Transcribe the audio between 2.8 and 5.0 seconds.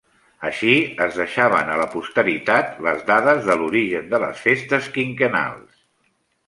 les dades de l'origen de les Festes